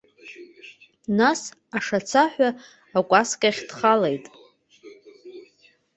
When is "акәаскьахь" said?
2.97-3.61